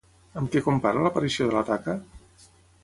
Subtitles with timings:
[0.39, 1.99] Amb què compara l'aparició de la taca?